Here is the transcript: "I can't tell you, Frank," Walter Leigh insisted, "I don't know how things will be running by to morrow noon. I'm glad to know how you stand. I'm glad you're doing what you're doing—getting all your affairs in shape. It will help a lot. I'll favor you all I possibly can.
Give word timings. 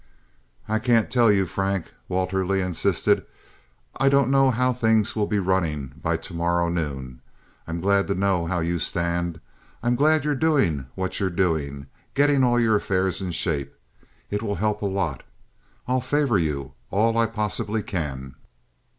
"I 0.67 0.79
can't 0.79 1.11
tell 1.11 1.31
you, 1.31 1.45
Frank," 1.45 1.93
Walter 2.09 2.43
Leigh 2.43 2.63
insisted, 2.63 3.23
"I 3.95 4.09
don't 4.09 4.31
know 4.31 4.49
how 4.49 4.73
things 4.73 5.15
will 5.15 5.27
be 5.27 5.37
running 5.37 5.93
by 6.01 6.17
to 6.17 6.33
morrow 6.33 6.69
noon. 6.69 7.21
I'm 7.67 7.81
glad 7.81 8.07
to 8.07 8.15
know 8.15 8.47
how 8.47 8.61
you 8.61 8.79
stand. 8.79 9.39
I'm 9.83 9.93
glad 9.93 10.25
you're 10.25 10.33
doing 10.33 10.87
what 10.95 11.19
you're 11.19 11.29
doing—getting 11.29 12.43
all 12.43 12.59
your 12.59 12.75
affairs 12.75 13.21
in 13.21 13.29
shape. 13.29 13.75
It 14.31 14.41
will 14.41 14.55
help 14.55 14.81
a 14.81 14.87
lot. 14.87 15.21
I'll 15.87 16.01
favor 16.01 16.39
you 16.39 16.73
all 16.89 17.15
I 17.15 17.27
possibly 17.27 17.83
can. 17.83 18.33